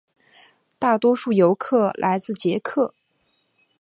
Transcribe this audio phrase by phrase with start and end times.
[0.79, 2.95] 大多数游客来自捷克。